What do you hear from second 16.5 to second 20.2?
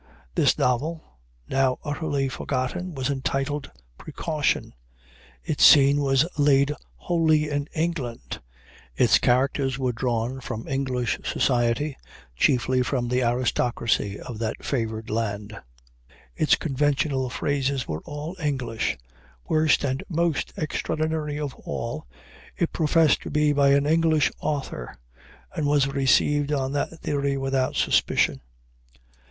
conventional phrases were all English; worst and